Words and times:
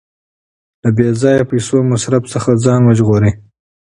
له 0.81 0.89
بې 0.97 1.07
ځایه 1.21 1.43
پیسو 1.51 1.77
مصرف 1.91 2.23
څخه 2.33 2.49
ځان 2.63 2.81
وژغورئ. 2.83 3.31